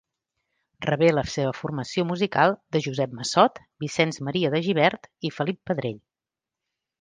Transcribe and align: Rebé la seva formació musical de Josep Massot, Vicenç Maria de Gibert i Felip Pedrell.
Rebé 0.85 1.09
la 1.17 1.23
seva 1.33 1.51
formació 1.57 2.05
musical 2.11 2.53
de 2.77 2.81
Josep 2.85 3.13
Massot, 3.19 3.61
Vicenç 3.85 4.19
Maria 4.29 4.53
de 4.57 4.63
Gibert 4.69 5.07
i 5.31 5.33
Felip 5.37 5.61
Pedrell. 5.73 6.01